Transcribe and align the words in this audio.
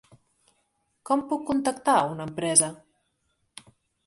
Com 1.09 1.21
puc 1.33 1.43
contactar 1.49 1.99
a 1.99 2.09
una 2.15 2.27
empresa? 2.29 2.71